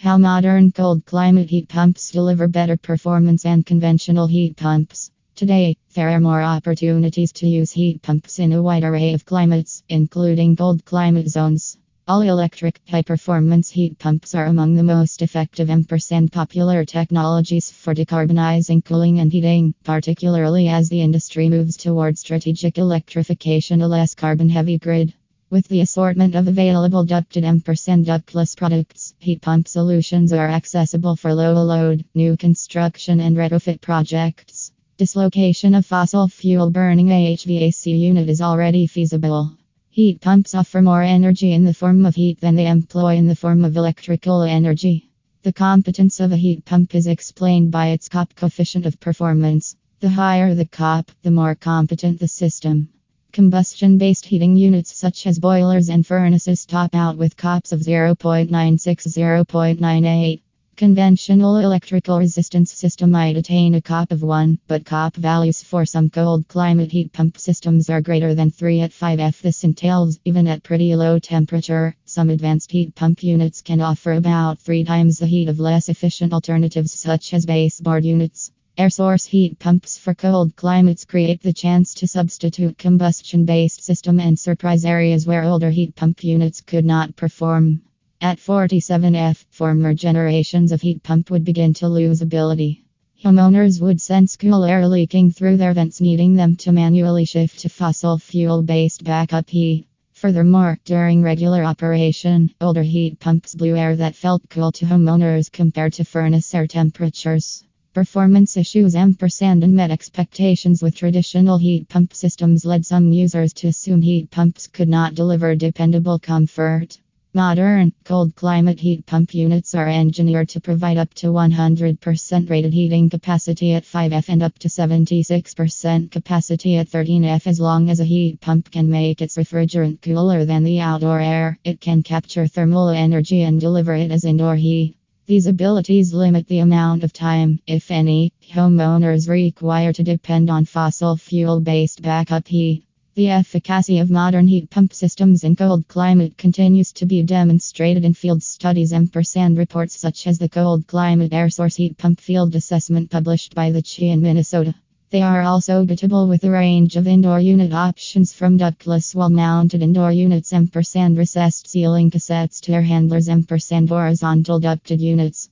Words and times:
How 0.00 0.16
modern 0.16 0.72
cold 0.72 1.04
climate 1.04 1.50
heat 1.50 1.68
pumps 1.68 2.10
deliver 2.10 2.48
better 2.48 2.78
performance 2.78 3.42
than 3.42 3.62
conventional 3.62 4.26
heat 4.26 4.56
pumps. 4.56 5.10
Today, 5.36 5.76
there 5.92 6.08
are 6.08 6.18
more 6.18 6.40
opportunities 6.40 7.32
to 7.32 7.46
use 7.46 7.70
heat 7.70 8.00
pumps 8.00 8.38
in 8.38 8.54
a 8.54 8.62
wide 8.62 8.82
array 8.82 9.12
of 9.12 9.26
climates, 9.26 9.82
including 9.90 10.56
cold 10.56 10.86
climate 10.86 11.28
zones. 11.28 11.76
All 12.08 12.22
electric 12.22 12.80
high 12.88 13.02
performance 13.02 13.68
heat 13.68 13.98
pumps 13.98 14.34
are 14.34 14.46
among 14.46 14.74
the 14.74 14.82
most 14.82 15.20
effective 15.20 15.68
and 15.68 15.86
popular 16.32 16.86
technologies 16.86 17.70
for 17.70 17.94
decarbonizing 17.94 18.82
cooling 18.86 19.20
and 19.20 19.30
heating, 19.30 19.74
particularly 19.84 20.68
as 20.68 20.88
the 20.88 21.02
industry 21.02 21.50
moves 21.50 21.76
towards 21.76 22.20
strategic 22.20 22.78
electrification, 22.78 23.82
a 23.82 23.86
less 23.86 24.14
carbon 24.14 24.48
heavy 24.48 24.78
grid. 24.78 25.12
With 25.50 25.66
the 25.66 25.80
assortment 25.80 26.36
of 26.36 26.46
available 26.46 27.04
ducted 27.04 27.42
and 27.42 27.64
ductless 28.06 28.54
products, 28.54 29.14
heat 29.18 29.42
pump 29.42 29.66
solutions 29.66 30.32
are 30.32 30.48
accessible 30.48 31.16
for 31.16 31.34
low 31.34 31.60
load, 31.64 32.04
new 32.14 32.36
construction 32.36 33.18
and 33.18 33.36
retrofit 33.36 33.80
projects. 33.80 34.70
Dislocation 34.96 35.74
of 35.74 35.84
fossil 35.84 36.28
fuel 36.28 36.70
burning 36.70 37.08
HVAC 37.08 37.98
unit 37.98 38.28
is 38.28 38.40
already 38.40 38.86
feasible. 38.86 39.50
Heat 39.88 40.20
pumps 40.20 40.54
offer 40.54 40.82
more 40.82 41.02
energy 41.02 41.52
in 41.52 41.64
the 41.64 41.74
form 41.74 42.06
of 42.06 42.14
heat 42.14 42.40
than 42.40 42.54
they 42.54 42.68
employ 42.68 43.16
in 43.16 43.26
the 43.26 43.34
form 43.34 43.64
of 43.64 43.76
electrical 43.76 44.42
energy. 44.42 45.10
The 45.42 45.52
competence 45.52 46.20
of 46.20 46.30
a 46.30 46.36
heat 46.36 46.64
pump 46.64 46.94
is 46.94 47.08
explained 47.08 47.72
by 47.72 47.88
its 47.88 48.08
COP 48.08 48.36
coefficient 48.36 48.86
of 48.86 49.00
performance. 49.00 49.74
The 49.98 50.10
higher 50.10 50.54
the 50.54 50.66
COP, 50.66 51.10
the 51.22 51.32
more 51.32 51.56
competent 51.56 52.20
the 52.20 52.28
system. 52.28 52.90
Combustion 53.32 53.96
based 53.96 54.26
heating 54.26 54.56
units 54.56 54.92
such 54.96 55.24
as 55.24 55.38
boilers 55.38 55.88
and 55.88 56.04
furnaces 56.04 56.66
top 56.66 56.96
out 56.96 57.16
with 57.16 57.36
COPs 57.36 57.70
of 57.70 57.78
0.96 57.78 58.48
0.98. 58.50 60.40
Conventional 60.76 61.58
electrical 61.58 62.18
resistance 62.18 62.72
system 62.72 63.12
might 63.12 63.36
attain 63.36 63.74
a 63.74 63.80
COP 63.80 64.10
of 64.10 64.22
1, 64.24 64.58
but 64.66 64.84
COP 64.84 65.14
values 65.14 65.62
for 65.62 65.84
some 65.84 66.10
cold 66.10 66.48
climate 66.48 66.90
heat 66.90 67.12
pump 67.12 67.38
systems 67.38 67.88
are 67.88 68.00
greater 68.00 68.34
than 68.34 68.50
3 68.50 68.80
at 68.80 68.90
5F. 68.90 69.42
This 69.42 69.62
entails, 69.62 70.18
even 70.24 70.48
at 70.48 70.64
pretty 70.64 70.96
low 70.96 71.20
temperature, 71.20 71.94
some 72.06 72.30
advanced 72.30 72.72
heat 72.72 72.96
pump 72.96 73.22
units 73.22 73.62
can 73.62 73.80
offer 73.80 74.12
about 74.12 74.58
3 74.58 74.82
times 74.82 75.18
the 75.18 75.26
heat 75.26 75.48
of 75.48 75.60
less 75.60 75.88
efficient 75.88 76.32
alternatives 76.32 76.98
such 76.98 77.32
as 77.32 77.46
baseboard 77.46 78.04
units. 78.04 78.50
Air 78.78 78.88
source 78.88 79.26
heat 79.26 79.58
pumps 79.58 79.98
for 79.98 80.14
cold 80.14 80.56
climates 80.56 81.04
create 81.04 81.42
the 81.42 81.52
chance 81.52 81.92
to 81.94 82.06
substitute 82.06 82.78
combustion 82.78 83.44
based 83.44 83.82
system 83.82 84.20
and 84.20 84.38
surprise 84.38 84.84
areas 84.84 85.26
where 85.26 85.44
older 85.44 85.70
heat 85.70 85.94
pump 85.96 86.22
units 86.24 86.60
could 86.60 86.84
not 86.84 87.16
perform. 87.16 87.82
At 88.20 88.38
47F, 88.38 89.44
former 89.50 89.92
generations 89.92 90.72
of 90.72 90.80
heat 90.80 91.02
pump 91.02 91.30
would 91.30 91.44
begin 91.44 91.74
to 91.74 91.88
lose 91.88 92.22
ability. 92.22 92.84
Homeowners 93.22 93.82
would 93.82 94.00
sense 94.00 94.36
cool 94.36 94.64
air 94.64 94.86
leaking 94.88 95.32
through 95.32 95.58
their 95.58 95.74
vents, 95.74 96.00
needing 96.00 96.34
them 96.34 96.56
to 96.56 96.72
manually 96.72 97.24
shift 97.26 97.58
to 97.60 97.68
fossil 97.68 98.18
fuel 98.18 98.62
based 98.62 99.04
backup 99.04 99.50
heat. 99.50 99.88
Furthermore, 100.12 100.78
during 100.84 101.22
regular 101.22 101.64
operation, 101.64 102.54
older 102.60 102.82
heat 102.82 103.18
pumps 103.18 103.54
blew 103.54 103.76
air 103.76 103.96
that 103.96 104.14
felt 104.14 104.48
cool 104.48 104.72
to 104.72 104.86
homeowners 104.86 105.50
compared 105.50 105.92
to 105.94 106.04
furnace 106.04 106.54
air 106.54 106.66
temperatures. 106.66 107.64
Performance 107.92 108.56
issues 108.56 108.94
ampersand 108.94 109.66
met 109.68 109.90
expectations 109.90 110.80
with 110.80 110.94
traditional 110.94 111.58
heat 111.58 111.88
pump 111.88 112.14
systems 112.14 112.64
led 112.64 112.86
some 112.86 113.10
users 113.12 113.52
to 113.54 113.66
assume 113.66 114.00
heat 114.00 114.30
pumps 114.30 114.68
could 114.68 114.88
not 114.88 115.16
deliver 115.16 115.56
dependable 115.56 116.20
comfort. 116.20 117.00
Modern, 117.34 117.92
cold 118.04 118.36
climate 118.36 118.78
heat 118.78 119.04
pump 119.06 119.34
units 119.34 119.74
are 119.74 119.88
engineered 119.88 120.48
to 120.50 120.60
provide 120.60 120.98
up 120.98 121.12
to 121.14 121.32
100% 121.32 122.48
rated 122.48 122.72
heating 122.72 123.10
capacity 123.10 123.72
at 123.72 123.82
5F 123.82 124.28
and 124.28 124.44
up 124.44 124.56
to 124.60 124.68
76% 124.68 126.12
capacity 126.12 126.76
at 126.76 126.88
13F. 126.88 127.48
As 127.48 127.58
long 127.58 127.90
as 127.90 127.98
a 127.98 128.04
heat 128.04 128.40
pump 128.40 128.70
can 128.70 128.88
make 128.88 129.20
its 129.20 129.36
refrigerant 129.36 130.00
cooler 130.00 130.44
than 130.44 130.62
the 130.62 130.78
outdoor 130.78 131.18
air, 131.18 131.58
it 131.64 131.80
can 131.80 132.04
capture 132.04 132.46
thermal 132.46 132.88
energy 132.90 133.42
and 133.42 133.60
deliver 133.60 133.94
it 133.94 134.12
as 134.12 134.24
indoor 134.24 134.54
heat. 134.54 134.94
These 135.30 135.46
abilities 135.46 136.12
limit 136.12 136.48
the 136.48 136.58
amount 136.58 137.04
of 137.04 137.12
time, 137.12 137.60
if 137.64 137.92
any, 137.92 138.32
homeowners 138.52 139.28
require 139.28 139.92
to 139.92 140.02
depend 140.02 140.50
on 140.50 140.64
fossil 140.64 141.16
fuel 141.16 141.60
based 141.60 142.02
backup 142.02 142.48
heat. 142.48 142.82
The 143.14 143.28
efficacy 143.28 144.00
of 144.00 144.10
modern 144.10 144.48
heat 144.48 144.70
pump 144.70 144.92
systems 144.92 145.44
in 145.44 145.54
cold 145.54 145.86
climate 145.86 146.36
continues 146.36 146.90
to 146.94 147.06
be 147.06 147.22
demonstrated 147.22 148.04
in 148.04 148.12
field 148.12 148.42
studies 148.42 148.90
and 148.90 149.08
reports 149.56 149.96
such 149.96 150.26
as 150.26 150.38
the 150.38 150.48
Cold 150.48 150.88
Climate 150.88 151.32
Air 151.32 151.48
Source 151.48 151.76
Heat 151.76 151.96
Pump 151.96 152.20
Field 152.20 152.56
Assessment 152.56 153.08
published 153.08 153.54
by 153.54 153.70
the 153.70 153.82
CHI 153.82 154.06
in 154.06 154.22
Minnesota. 154.22 154.74
They 155.10 155.22
are 155.22 155.42
also 155.42 155.80
compatible 155.80 156.28
with 156.28 156.44
a 156.44 156.50
range 156.50 156.94
of 156.94 157.08
indoor 157.08 157.40
unit 157.40 157.72
options 157.72 158.32
from 158.32 158.56
ductless 158.58 159.12
wall 159.12 159.28
mounted 159.28 159.82
indoor 159.82 160.12
units 160.12 160.52
ampersand 160.52 161.18
recessed 161.18 161.66
ceiling 161.66 162.12
cassettes 162.12 162.60
to 162.60 162.72
air 162.72 162.82
handlers 162.82 163.28
ampersand 163.28 163.88
horizontal 163.88 164.60
ducted 164.60 165.00
units. 165.00 165.48